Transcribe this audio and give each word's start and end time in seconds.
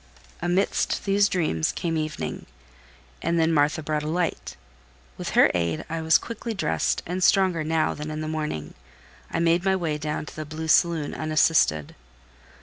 Amidst 0.41 1.05
these 1.05 1.29
dreams 1.29 1.71
came 1.71 1.95
evening, 1.95 2.47
and 3.21 3.39
then 3.39 3.53
Martha 3.53 3.83
brought 3.83 4.01
a 4.01 4.07
light; 4.07 4.55
with 5.15 5.29
her 5.37 5.51
aid 5.53 5.85
I 5.91 6.01
was 6.01 6.17
quickly 6.17 6.55
dressed, 6.55 7.03
and 7.05 7.23
stronger 7.23 7.63
now 7.63 7.93
than 7.93 8.09
in 8.09 8.19
the 8.21 8.27
morning, 8.27 8.73
I 9.29 9.37
made 9.37 9.63
my 9.63 9.75
way 9.75 9.99
down 9.99 10.25
to 10.25 10.35
the 10.35 10.43
blue 10.43 10.69
saloon 10.69 11.13
unassisted. 11.13 11.93